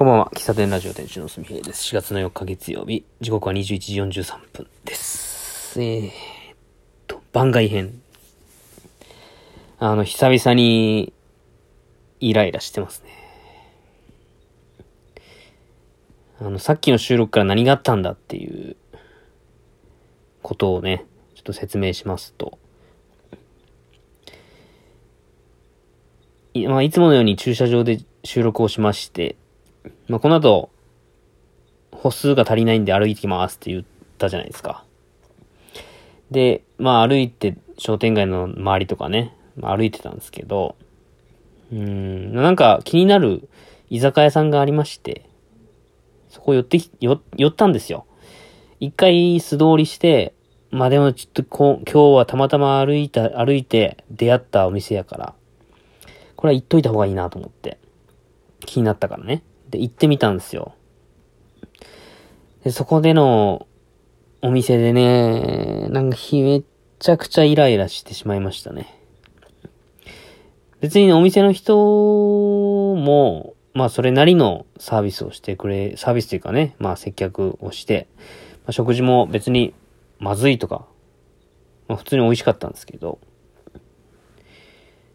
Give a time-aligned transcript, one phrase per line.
[0.00, 0.30] こんばんは。
[0.34, 1.94] 喫茶店ラジオ店主のすみへいです。
[1.94, 5.78] 4月の4日月曜日、時刻は21時43分です。
[5.78, 6.10] えー
[7.06, 8.00] と、番外編。
[9.78, 11.12] あの、久々に、
[12.18, 13.10] イライラしてますね。
[16.40, 18.76] あの、さっきの収録から何があったんだっていう、
[20.40, 21.04] ことをね、
[21.34, 22.58] ちょっと説明しますと。
[26.54, 29.36] い,、まあ、いつものように駐車場で収録をしまして、
[30.08, 30.70] まあ、この後、
[31.92, 33.84] 歩数が足りないんで歩いてきますって言っ
[34.18, 34.84] たじゃないですか。
[36.30, 40.76] で、まあ歩いて商店街の周りとかね、まあ、歩いてたんですけど、
[41.72, 43.48] うん、なんか気になる
[43.90, 45.28] 居酒屋さんがありまして、
[46.28, 48.06] そこ寄ってき、寄ったんですよ。
[48.78, 50.34] 一回素通りして、
[50.70, 55.34] まあでもちょっとこ、今日はたまたま歩いた、歩いて出会ったお店やから、
[56.36, 57.78] これは言っといた方がいいなと思って。
[58.66, 59.42] 気になったからね。
[59.70, 60.74] で、行ってみたんですよ。
[62.64, 63.66] で、そこでの
[64.42, 66.62] お店でね、なんかひめっ
[66.98, 68.98] ちゃくちゃイライラしてしまいましたね。
[70.80, 79.74] 別にお店の人も、まあそれなりのサービスをしてくれ、サービスというかね、まあ接客をして、まあ、食事も別に
[80.18, 80.86] まずいとか、
[81.86, 83.18] まあ普通に美味しかったんですけど、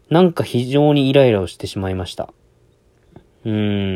[0.08, 2.32] なんか非常にイライラをしてしまいました。
[3.44, 3.95] うー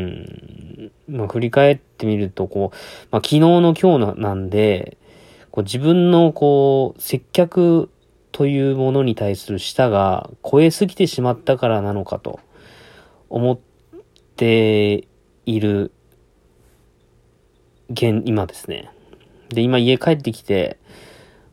[1.11, 2.77] まあ、振り返ってみると、こう、
[3.11, 4.97] まあ、昨日の今日なんで、
[5.51, 7.89] こう自分のこう、接客
[8.31, 12.39] というものに対する舌が超えすぎてしまったからなのかと
[13.29, 13.59] 思っ
[14.37, 15.07] て
[15.45, 15.91] いる
[17.89, 18.89] 現、今ですね。
[19.49, 20.79] で、今家帰ってきて、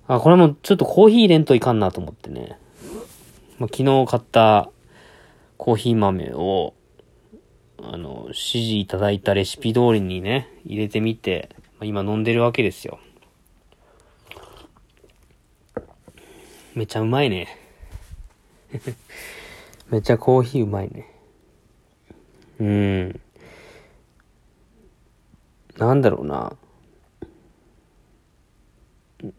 [0.07, 2.57] あ、これもちょっとコーヒー入れんといかんなと思ってね。
[3.59, 4.71] まあ、昨日買った
[5.57, 6.75] コーヒー豆を、
[7.83, 12.99] あの、指示いただいたレシピ通りにね、入れてみて、今飲んでるわけですよ。
[16.75, 17.49] めちゃうまいね。
[19.91, 21.07] めちゃコーヒーうまいね。
[22.61, 23.21] うん。
[25.77, 26.57] なんだろうな。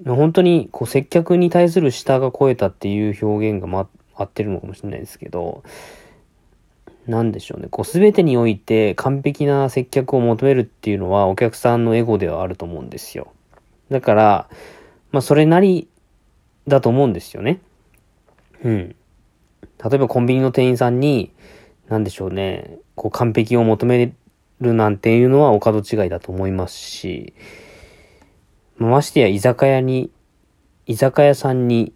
[0.06, 5.64] 本当に、こう、接客に対する舌が超えたっていう表現がま、合ってるのかもしれないですけど、
[7.10, 7.68] なんでしょうね。
[7.70, 13.34] こう、すべてにおいて完璧な接客を求めるっていうのはお客さんのエゴではあると思うんですよ。
[13.90, 14.50] だから、
[15.12, 15.88] まあ、それなり
[16.68, 17.62] だと思うんですよね。
[18.64, 18.96] うん。
[19.84, 21.34] 例えばコンビニの店員さんに、
[21.88, 22.78] なんでしょうね。
[22.94, 24.14] こう、完璧を求め
[24.62, 27.34] るなんていうのはお門違いだと思いますし、
[28.78, 30.12] ましてや居酒屋に、
[30.86, 31.92] 居酒屋さんに、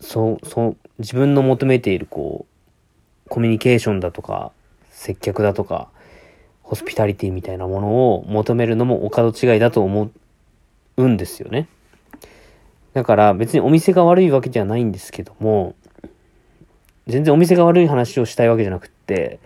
[0.00, 2.55] そう、そう、自分の求めているこう、
[3.28, 4.52] コミュニケーションだとか、
[4.90, 5.88] 接客だとか、
[6.62, 10.10] ホスピタリティみたいなものを求めるのもお門違いだと思
[10.96, 11.68] うんですよね。
[12.92, 15.74] だから別にお店が悪いわけじゃないんですけども、
[17.06, 19.38] 全然お店が悪い話をしたいわけじゃなくって、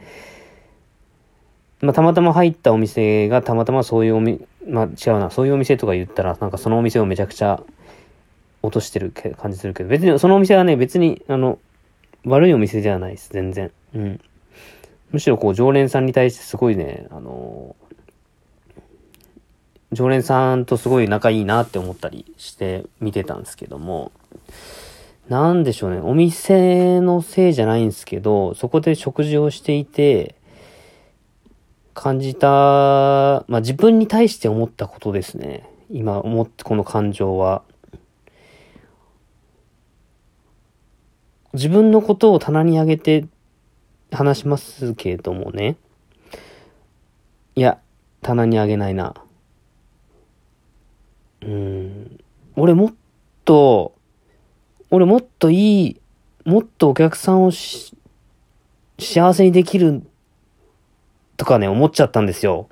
[1.83, 7.63] まあ、たまたま入ったお店がたまたまそういうおみ、まあ、違うな、そういうお店とか言ったら、なんかそのお店をめちゃくちゃ
[8.63, 11.59] 落としてる感じするけど、別にそのお店はね、別に、あの、
[12.25, 13.71] 悪いお店ではないです、全然。
[13.95, 14.21] うん。
[15.11, 17.75] むしろこう、常連さんに対してすごいね、あの
[19.93, 24.13] 常連さんとすごい仲いいなって思ったりして見てたんですけども、
[25.29, 30.35] なんでしょうね、お店のせいじゃないんですけど、そこで食事をしていて、
[31.93, 35.69] 感じた、まあ、自分に対して思ったことですね。
[35.91, 37.63] 今思って、この感情は。
[41.53, 43.27] 自分のことを棚に上げて
[44.13, 45.77] 話しますけれどもね。
[47.57, 47.79] いや、
[48.23, 49.15] 棚に上げないな。
[51.43, 52.21] うん。
[52.57, 52.95] 俺もっ
[53.45, 53.95] と、
[54.91, 56.01] 俺もっといい、
[56.45, 57.95] もっとお客さんをし
[59.01, 60.03] 幸せにできる
[61.37, 62.69] とかね、思っちゃったんですよ。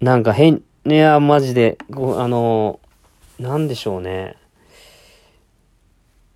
[0.00, 2.80] なんか変、いや、マジで、あの、
[3.38, 4.36] なんでしょうね。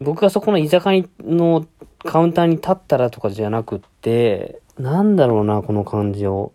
[0.00, 1.66] 僕がそこの居酒屋の
[1.98, 6.52] カウンターに立ったらとかじゃなくって、なんだろうな、この感情。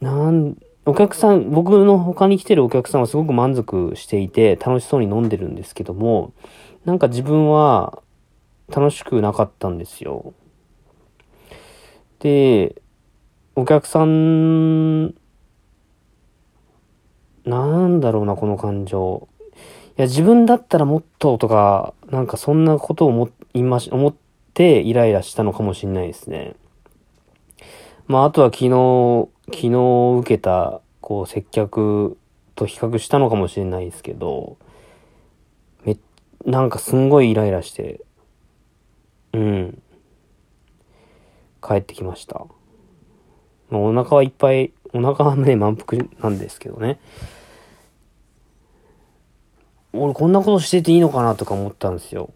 [0.00, 6.34] なん、お客さん、僕の他に来てるお客さんはすごく満足していて、楽しそうに飲んでるんですけども、
[6.84, 8.02] なんか自分は
[8.68, 10.34] 楽しくなかったんですよ。
[12.18, 12.82] で、
[13.56, 15.14] お客さん、
[17.44, 19.28] なんだろうな、この感情。
[19.96, 24.14] いや、自分だったらもっととか、なんかそんなことを思いまし、思っ
[24.52, 26.56] てイライラしたのかもしれないですね。
[28.08, 32.18] まあ、あとは昨日、昨日受けた、こう、接客
[32.56, 34.56] と比較したのかもしれないですけど、
[35.84, 35.96] め、
[36.44, 38.00] なんかすんごいイライラして、
[39.32, 39.82] うん。
[41.62, 42.46] 帰ってきました。
[43.70, 46.98] まあ、お腹はいっぱい、お腹はね、満腹なんですけどね。
[49.94, 52.30] 俺こんなことしてていいのかなとか思ったんですよ。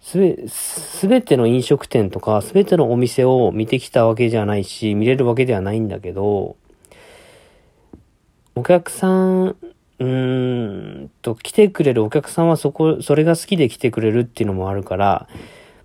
[0.00, 6.56] すべ、すべての飲食店とか、すべてのお店を見てきたわけじゃないし、見れるわけではないんだけど、
[8.54, 15.28] お客さん、うーんと、来てくれるお客さんはそこ、それが好きで来てくれるっていうのもあるから、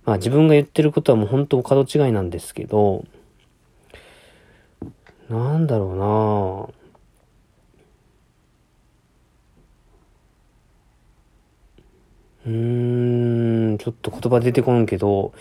[0.06, 3.04] まあ自分が言ってることはもう本当角違いなんですけど、
[5.28, 6.83] なんだろうなぁ
[12.46, 15.32] うーん、ちょっと言葉出てこんけど、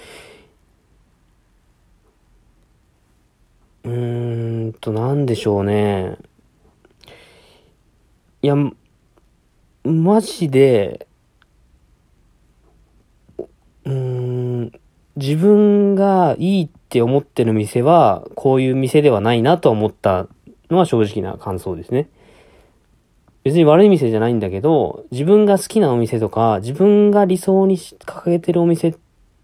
[3.84, 6.18] うーんと、なんでしょうね。
[8.42, 8.56] いや、
[9.84, 11.08] マジで、
[13.86, 14.72] うーん、
[15.18, 20.28] 自分がいいって思ってる店は、こういう店ではないなと思った
[20.70, 22.10] のは正直な感想ですね。
[23.44, 28.96] 別に悪い店じゃないんだけど、自分が好きなお店とか、自分が理想に掲げてるお店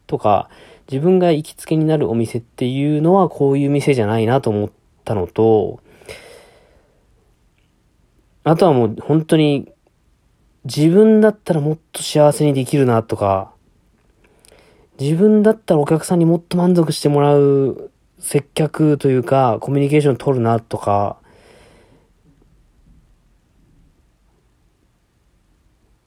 [0.08, 0.50] とか、
[0.90, 4.70] 自分が行きつけになるお店っていうのはこういう店じゃないなと思っ
[5.04, 5.82] たのと、
[8.44, 9.72] あとはもう本当に
[10.64, 13.52] 自分だったらもっと幸せにできるなとか、
[15.00, 21.18] 自分だったらお客さんにもっと満足してもらう接客というか、コミュニケーション取るなとか、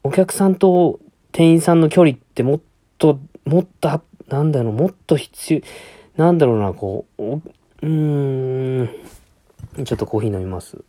[0.05, 0.99] お客さんと
[1.31, 2.61] 店員さんの距離ってもっ
[2.99, 5.61] と、もっと、なんだろう、もっと必要、
[6.17, 7.41] なんだろうな、こう、
[7.83, 8.89] うん、
[9.85, 10.85] ちょっとコーヒー飲みます。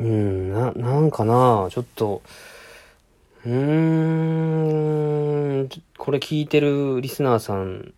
[0.00, 2.22] うん、な、なんかな、ちょっと、
[3.44, 3.52] うー
[5.64, 7.94] ん、これ聞いてるリスナーさん、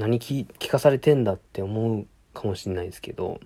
[0.00, 3.38] 何聞かされてんだって思うかもしれないですけど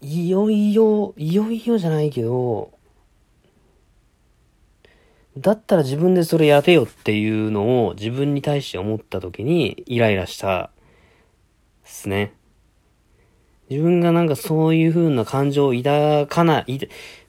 [0.00, 2.72] いよいよいよいよじゃないけど
[5.38, 10.70] だったら自分でそれやれよっていうのを自分に対して思った時にイライラしたっ
[11.84, 12.34] すね。
[13.70, 16.78] 自分がなんかそういう風な感情を抱かない、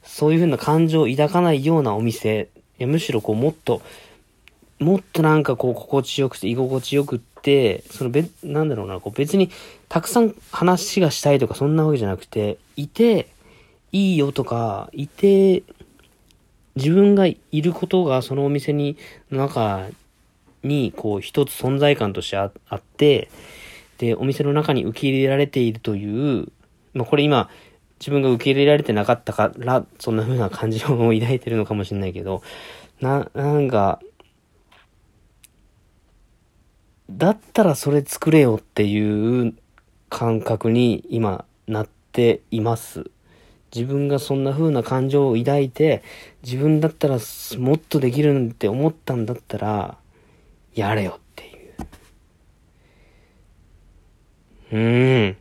[0.01, 3.81] そういう風な感情を抱かないようなお店、いやむしろこうもっと
[4.83, 9.50] もっとなんかこう心地よくて居心地よくって、そのべ、なんだろうな、こう別に
[9.89, 13.27] たくさん話がしたいとかそんなわけじゃなくて、いて、
[13.91, 15.63] いいよとか、いて、
[16.75, 18.97] 自分がいることがそのお店に、
[19.31, 19.88] の中
[20.63, 23.30] にこう一つ存在感としてあって、
[24.00, 26.47] で、お店の中に受け入れられているという、
[26.94, 27.50] まあこれ今、
[28.00, 32.41] 自分が受け入れられてなかったから、そんな風な感じを抱いてるのかもしれないけど、
[33.00, 34.00] な、なんか、
[37.09, 39.53] だったらそれ作れよっていう
[40.09, 43.09] 感覚に今なっています。
[43.75, 46.04] 自分がそんな風な感情を抱いて、
[46.44, 47.18] 自分だったら
[47.57, 49.97] もっとできるって思ったんだったら、
[50.75, 51.73] やれよっていう。
[54.71, 55.37] うーん。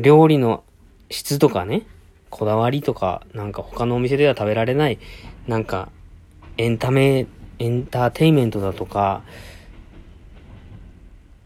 [0.00, 0.62] 料理の
[1.10, 1.86] 質とかね、
[2.30, 4.98] こだわりとか、なんか他のお店では食べられない、
[5.48, 5.90] なんか、
[6.56, 7.26] エンタメ、
[7.58, 9.22] エンターテイメントだとか、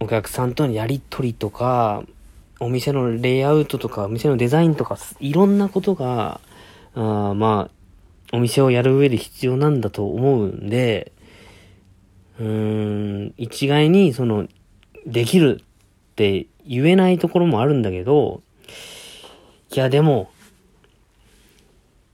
[0.02, 2.02] お客さんとのやりとりとか、
[2.58, 6.40] お店のレイアウトとか、お店のデザインとか、いろんなことが、
[6.96, 7.70] あま
[8.32, 11.12] あ、お店をやる上で必要なんだと思うんで、
[12.40, 12.46] うー
[13.28, 14.48] ん、一概に、その、
[15.06, 18.42] できるって言えないところもあるんだけど、
[19.72, 20.30] いや、でも、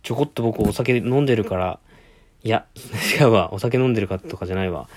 [0.02, 1.80] ちょこっと僕お酒飲んでるから、
[2.44, 2.66] いや、
[3.18, 4.90] 違うわ、お酒飲んでるかとかじゃないわ。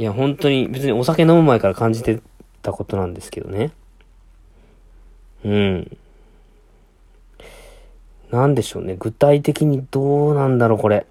[0.00, 2.22] いや、本当に別にお酒飲む前から感じて
[2.62, 3.70] たことなんですけどね。
[5.44, 5.98] うん。
[8.30, 8.96] なんでしょうね。
[8.98, 11.04] 具体的にどうなんだろう、これ。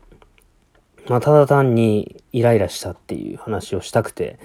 [1.07, 4.39] まあ、ただ単にイライラしたっていう話をしたくて、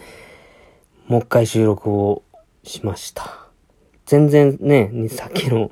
[1.06, 2.22] もう一回収録を
[2.64, 3.46] しました。
[4.04, 5.70] 全然ね、さっきの、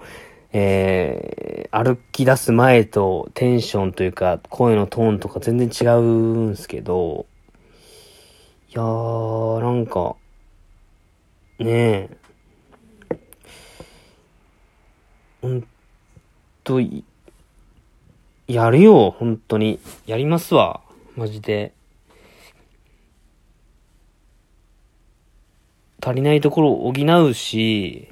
[0.55, 6.01] えー、歩き出す前とテンションというか、声のトーンとか全然違う
[6.53, 7.27] んすけど、
[8.73, 10.17] いやー、なんか、
[11.59, 12.11] ねえ。
[15.43, 15.67] ほん
[16.65, 16.81] と、
[18.49, 19.79] やるよ、本当に。
[20.07, 20.81] やりますわ。
[21.17, 21.75] マジで。
[26.03, 28.09] 足りないところを補うし、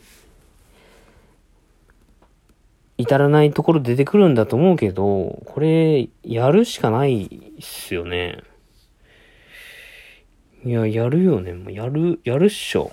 [2.99, 8.50] 至らないところ出てくるんだと思うけど、これ、やるしかないっすよね。
[10.62, 11.55] いや、やるよね。
[11.55, 12.93] もうやる、やるっしょ。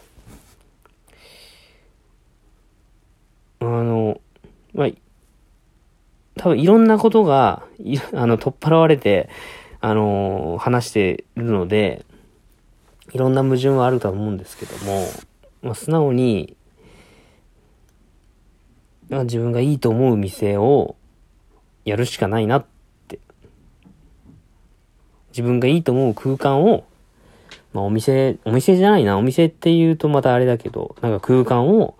[3.60, 4.22] あの、
[4.74, 4.90] まあ、
[6.38, 7.64] 多分いろんなことが、
[8.14, 9.30] あの、取っ払われて、
[9.82, 12.06] あの、話してるので、
[13.12, 15.06] いろんな矛盾はあると思うんですけども、
[15.62, 16.56] まあ、素直に、
[19.10, 20.96] まあ、自分がいいと思う店を
[21.84, 22.66] やるしかないなっ
[23.08, 23.20] て。
[25.30, 26.86] 自分がいいと思う空間を、
[27.78, 31.96] まあ、お店、お店じゃないな、お店って言うとまたあれだけど、なんか空間を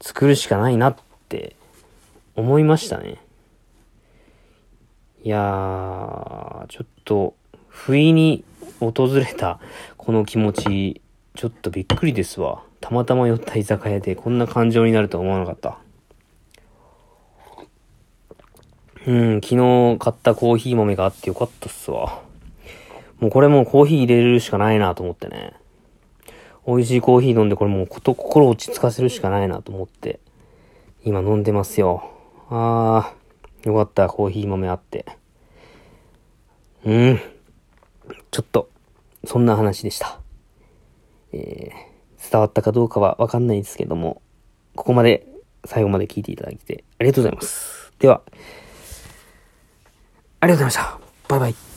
[0.00, 0.96] 作るしかないなっ
[1.28, 1.56] て
[2.36, 3.18] 思いましたね。
[5.24, 7.34] いやー、ちょっと、
[7.66, 8.44] 不意に
[8.78, 9.58] 訪れた
[9.96, 11.00] この気持ち、
[11.34, 12.62] ちょっとびっくりですわ。
[12.80, 15.78] たまたま寄った居酒屋でこんな感情になるとは思わなかった。
[19.08, 22.22] うん、昨日買ったコーヒー豆があってよかったっすわ。
[23.22, 25.52] もうこれもうコーヒー入れるしかないなと思ってね。
[26.66, 30.18] 美味しいコーヒー飲んでこれもうこと心落ち着かせるしかないなと思って、
[31.04, 32.02] 今飲んでますよ。
[32.50, 35.06] あー、よかった、コーヒー豆あって。
[36.84, 37.20] うん。
[38.32, 38.68] ちょっと、
[39.24, 40.18] そんな話でした。
[41.32, 44.20] えー、伝わったかどうかはわかんないですけども、
[44.74, 45.28] ここまで
[45.64, 47.92] 最後まで聞いていただいてありがとうございます。
[48.00, 48.22] では、
[50.40, 50.98] ありがとうございました。
[51.28, 51.71] バイバイ。